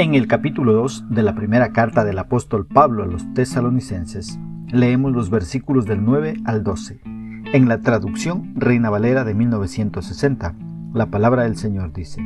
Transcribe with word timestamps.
En 0.00 0.14
el 0.14 0.28
capítulo 0.28 0.72
2 0.72 1.10
de 1.10 1.22
la 1.22 1.34
primera 1.34 1.72
carta 1.72 2.04
del 2.04 2.18
apóstol 2.18 2.64
Pablo 2.64 3.02
a 3.02 3.06
los 3.06 3.34
tesalonicenses, 3.34 4.40
leemos 4.68 5.12
los 5.12 5.28
versículos 5.28 5.84
del 5.84 6.02
9 6.02 6.36
al 6.46 6.64
12. 6.64 7.02
En 7.04 7.68
la 7.68 7.82
traducción 7.82 8.54
Reina 8.56 8.88
Valera 8.88 9.24
de 9.24 9.34
1960, 9.34 10.54
la 10.94 11.10
palabra 11.10 11.42
del 11.42 11.58
Señor 11.58 11.92
dice, 11.92 12.24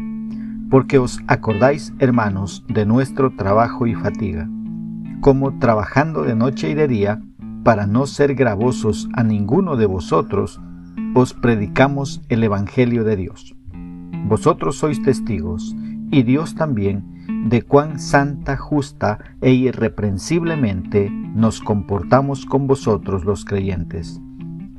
Porque 0.71 1.01
os 1.01 1.19
acordáis, 1.27 1.93
hermanos, 1.99 2.65
de 2.69 2.87
nuestro 2.87 3.35
trabajo 3.35 3.89
y 3.89 3.97
fatiga, 3.97 4.49
como 5.21 5.59
trabajando 5.59 6.23
de 6.23 6.37
noche 6.37 6.71
y 6.71 6.75
de 6.75 6.87
día, 6.87 7.23
para 7.65 7.89
no 7.89 8.07
ser 8.07 8.37
gravosos 8.37 9.09
a 9.15 9.25
ninguno 9.25 9.75
de 9.75 9.87
vosotros, 9.87 10.61
os 11.17 11.35
predicamos 11.35 12.23
el 12.29 12.45
Evangelio 12.45 13.03
de 13.03 13.17
Dios. 13.17 13.57
Vosotros 14.29 14.77
sois 14.77 15.03
testigos, 15.03 15.75
y 16.13 16.23
Dios 16.23 16.55
también, 16.55 17.15
de 17.45 17.63
cuán 17.63 18.01
santa, 18.01 18.57
justa 18.57 19.19
e 19.41 19.53
irreprensiblemente 19.53 21.11
nos 21.11 21.61
comportamos 21.61 22.47
con 22.47 22.67
vosotros 22.67 23.25
los 23.25 23.45
creyentes, 23.45 24.21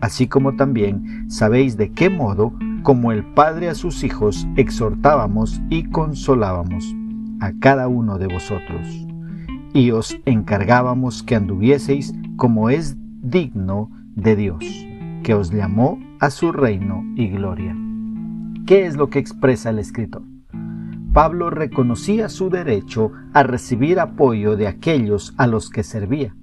así 0.01 0.27
como 0.27 0.55
también 0.55 1.29
sabéis 1.29 1.77
de 1.77 1.91
qué 1.91 2.09
modo, 2.09 2.53
como 2.81 3.11
el 3.11 3.23
Padre 3.23 3.69
a 3.69 3.75
sus 3.75 4.03
hijos, 4.03 4.47
exhortábamos 4.55 5.61
y 5.69 5.83
consolábamos 5.83 6.95
a 7.39 7.51
cada 7.59 7.87
uno 7.87 8.17
de 8.17 8.27
vosotros, 8.27 9.07
y 9.73 9.91
os 9.91 10.17
encargábamos 10.25 11.21
que 11.21 11.35
anduvieseis 11.35 12.13
como 12.35 12.69
es 12.69 12.97
digno 13.21 13.91
de 14.15 14.35
Dios, 14.35 14.65
que 15.23 15.35
os 15.35 15.51
llamó 15.51 15.99
a 16.19 16.31
su 16.31 16.51
reino 16.51 17.03
y 17.15 17.27
gloria. 17.27 17.75
¿Qué 18.65 18.87
es 18.87 18.95
lo 18.95 19.09
que 19.09 19.19
expresa 19.19 19.69
el 19.69 19.77
escritor? 19.77 20.23
Pablo 21.15 21.49
reconocía 21.49 22.27
su 22.27 22.49
derecho 22.49 23.13
a 23.31 23.41
recibir 23.41 24.01
apoyo 24.01 24.57
de 24.57 24.67
aquellos 24.67 25.33
a 25.37 25.47
los 25.47 25.69
que 25.69 25.81
servía, 25.81 26.35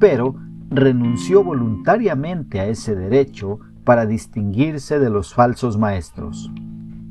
pero 0.00 0.36
renunció 0.70 1.44
voluntariamente 1.44 2.58
a 2.58 2.64
ese 2.66 2.96
derecho 2.96 3.58
para 3.84 4.06
distinguirse 4.06 4.98
de 4.98 5.10
los 5.10 5.34
falsos 5.34 5.76
maestros. 5.76 6.50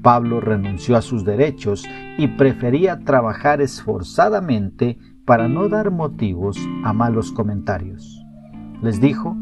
Pablo 0.01 0.41
renunció 0.41 0.97
a 0.97 1.03
sus 1.03 1.23
derechos 1.23 1.85
y 2.17 2.27
prefería 2.27 2.99
trabajar 3.01 3.61
esforzadamente 3.61 4.97
para 5.25 5.47
no 5.47 5.69
dar 5.69 5.91
motivos 5.91 6.57
a 6.83 6.91
malos 6.91 7.31
comentarios. 7.31 8.19
Les 8.81 8.99
dijo, 8.99 9.37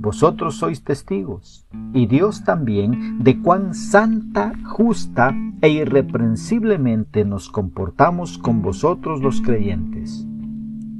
vosotros 0.00 0.56
sois 0.56 0.82
testigos, 0.82 1.66
y 1.92 2.06
Dios 2.06 2.42
también, 2.42 3.22
de 3.22 3.38
cuán 3.38 3.74
santa, 3.74 4.54
justa 4.64 5.36
e 5.60 5.68
irreprensiblemente 5.68 7.26
nos 7.26 7.50
comportamos 7.50 8.38
con 8.38 8.62
vosotros 8.62 9.20
los 9.20 9.42
creyentes. 9.42 10.26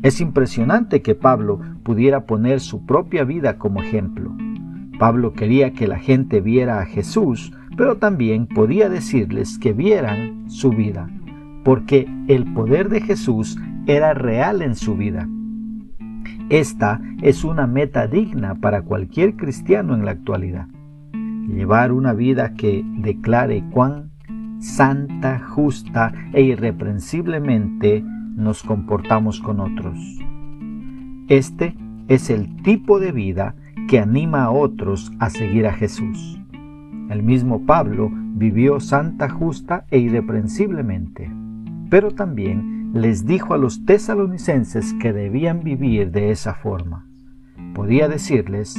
Es 0.02 0.20
impresionante 0.20 1.00
que 1.00 1.14
Pablo 1.14 1.60
pudiera 1.82 2.26
poner 2.26 2.60
su 2.60 2.84
propia 2.84 3.24
vida 3.24 3.56
como 3.56 3.82
ejemplo. 3.82 4.36
Pablo 4.98 5.32
quería 5.32 5.72
que 5.72 5.88
la 5.88 5.98
gente 5.98 6.42
viera 6.42 6.82
a 6.82 6.84
Jesús, 6.84 7.54
pero 7.78 7.96
también 7.96 8.46
podía 8.46 8.90
decirles 8.90 9.58
que 9.58 9.72
vieran 9.72 10.50
su 10.50 10.72
vida, 10.72 11.08
porque 11.64 12.06
el 12.28 12.52
poder 12.52 12.90
de 12.90 13.00
Jesús 13.00 13.56
era 13.86 14.12
real 14.12 14.60
en 14.60 14.76
su 14.76 14.94
vida. 14.94 15.26
Esta 16.50 17.00
es 17.22 17.44
una 17.44 17.68
meta 17.68 18.08
digna 18.08 18.56
para 18.56 18.82
cualquier 18.82 19.36
cristiano 19.36 19.94
en 19.94 20.04
la 20.04 20.10
actualidad. 20.10 20.66
Llevar 21.46 21.92
una 21.92 22.12
vida 22.12 22.54
que 22.54 22.84
declare 22.98 23.62
cuán 23.70 24.10
santa, 24.58 25.38
justa 25.38 26.12
e 26.32 26.42
irreprensiblemente 26.42 28.02
nos 28.34 28.64
comportamos 28.64 29.40
con 29.40 29.60
otros. 29.60 29.96
Este 31.28 31.76
es 32.08 32.30
el 32.30 32.60
tipo 32.64 32.98
de 32.98 33.12
vida 33.12 33.54
que 33.88 34.00
anima 34.00 34.42
a 34.42 34.50
otros 34.50 35.12
a 35.20 35.30
seguir 35.30 35.68
a 35.68 35.72
Jesús. 35.72 36.40
El 37.10 37.22
mismo 37.22 37.64
Pablo 37.64 38.10
vivió 38.12 38.80
santa, 38.80 39.28
justa 39.28 39.84
e 39.92 39.98
irreprensiblemente, 40.00 41.30
pero 41.90 42.10
también 42.10 42.79
les 42.92 43.24
dijo 43.24 43.54
a 43.54 43.58
los 43.58 43.84
tesalonicenses 43.84 44.94
que 44.94 45.12
debían 45.12 45.62
vivir 45.62 46.10
de 46.10 46.30
esa 46.30 46.54
forma. 46.54 47.06
Podía 47.72 48.08
decirles 48.08 48.74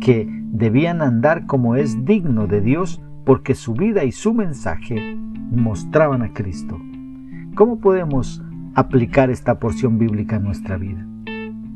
que 0.00 0.28
debían 0.52 1.00
andar 1.00 1.46
como 1.46 1.74
es 1.76 2.04
digno 2.04 2.46
de 2.46 2.60
Dios 2.60 3.02
porque 3.24 3.54
su 3.54 3.72
vida 3.72 4.04
y 4.04 4.12
su 4.12 4.34
mensaje 4.34 5.16
mostraban 5.16 6.22
a 6.22 6.34
Cristo. 6.34 6.78
¿Cómo 7.54 7.80
podemos 7.80 8.42
aplicar 8.74 9.30
esta 9.30 9.58
porción 9.58 9.98
bíblica 9.98 10.36
en 10.36 10.44
nuestra 10.44 10.76
vida? 10.76 11.06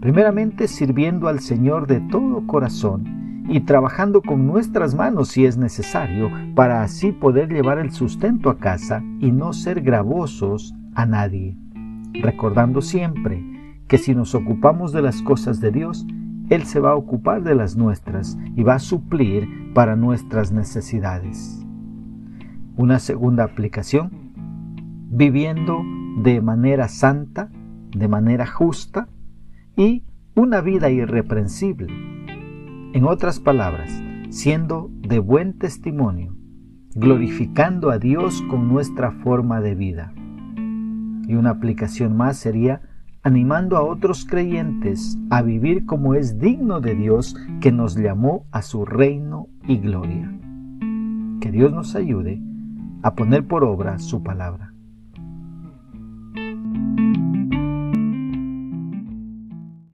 Primeramente 0.00 0.68
sirviendo 0.68 1.28
al 1.28 1.40
Señor 1.40 1.86
de 1.86 2.00
todo 2.00 2.46
corazón 2.46 3.44
y 3.48 3.60
trabajando 3.60 4.20
con 4.20 4.46
nuestras 4.46 4.94
manos 4.94 5.30
si 5.30 5.46
es 5.46 5.56
necesario 5.56 6.30
para 6.54 6.82
así 6.82 7.10
poder 7.10 7.50
llevar 7.50 7.78
el 7.78 7.90
sustento 7.90 8.50
a 8.50 8.58
casa 8.58 9.02
y 9.18 9.32
no 9.32 9.54
ser 9.54 9.80
gravosos 9.80 10.74
a 10.94 11.06
nadie 11.06 11.56
recordando 12.14 12.80
siempre 12.82 13.44
que 13.88 13.98
si 13.98 14.14
nos 14.14 14.34
ocupamos 14.34 14.92
de 14.92 15.02
las 15.02 15.22
cosas 15.22 15.60
de 15.60 15.72
Dios, 15.72 16.06
Él 16.48 16.64
se 16.64 16.80
va 16.80 16.90
a 16.90 16.96
ocupar 16.96 17.42
de 17.42 17.54
las 17.54 17.76
nuestras 17.76 18.38
y 18.56 18.62
va 18.62 18.74
a 18.74 18.78
suplir 18.78 19.72
para 19.74 19.96
nuestras 19.96 20.52
necesidades. 20.52 21.64
Una 22.76 22.98
segunda 22.98 23.44
aplicación, 23.44 24.32
viviendo 25.10 25.82
de 26.22 26.40
manera 26.40 26.88
santa, 26.88 27.50
de 27.96 28.08
manera 28.08 28.46
justa 28.46 29.08
y 29.76 30.04
una 30.34 30.60
vida 30.60 30.90
irreprensible. 30.90 31.92
En 32.92 33.04
otras 33.04 33.40
palabras, 33.40 33.90
siendo 34.30 34.90
de 35.00 35.18
buen 35.18 35.58
testimonio, 35.58 36.36
glorificando 36.94 37.90
a 37.90 37.98
Dios 37.98 38.42
con 38.48 38.68
nuestra 38.68 39.10
forma 39.10 39.60
de 39.60 39.74
vida. 39.74 40.12
Y 41.30 41.36
una 41.36 41.50
aplicación 41.50 42.16
más 42.16 42.38
sería 42.38 42.80
animando 43.22 43.76
a 43.76 43.84
otros 43.84 44.26
creyentes 44.28 45.16
a 45.30 45.42
vivir 45.42 45.86
como 45.86 46.14
es 46.14 46.40
digno 46.40 46.80
de 46.80 46.96
Dios 46.96 47.36
que 47.60 47.70
nos 47.70 47.94
llamó 47.94 48.46
a 48.50 48.62
su 48.62 48.84
reino 48.84 49.46
y 49.62 49.78
gloria. 49.78 50.28
Que 51.40 51.52
Dios 51.52 51.72
nos 51.72 51.94
ayude 51.94 52.42
a 53.04 53.14
poner 53.14 53.46
por 53.46 53.62
obra 53.62 54.00
su 54.00 54.24
palabra. 54.24 54.69